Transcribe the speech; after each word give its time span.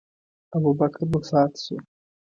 ابوبکر 0.55 1.01
وفات 1.11 1.53
شو. 1.63 1.75